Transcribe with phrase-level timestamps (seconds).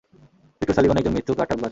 [0.57, 1.69] Victor Sullivan একজন মিথ্যুক আর ঠগবাজ।